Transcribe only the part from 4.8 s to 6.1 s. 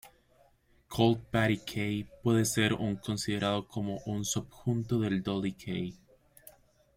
del dolly kei.